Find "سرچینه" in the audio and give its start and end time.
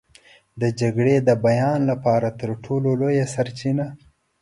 3.33-3.87